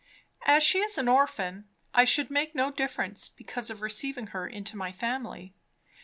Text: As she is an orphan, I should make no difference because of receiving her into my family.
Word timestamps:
As 0.47 0.63
she 0.63 0.79
is 0.79 0.97
an 0.97 1.07
orphan, 1.07 1.69
I 1.93 2.05
should 2.05 2.31
make 2.31 2.55
no 2.55 2.71
difference 2.71 3.29
because 3.29 3.69
of 3.69 3.81
receiving 3.83 4.25
her 4.33 4.47
into 4.47 4.75
my 4.75 4.91
family. 4.91 5.53